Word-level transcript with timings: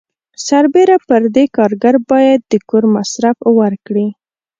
سربیره 0.47 0.97
پر 1.07 1.21
دې 1.35 1.45
کارګر 1.57 1.95
باید 2.11 2.39
د 2.51 2.53
کور 2.69 2.83
مصرف 2.95 3.37
ورکړي. 3.59 4.07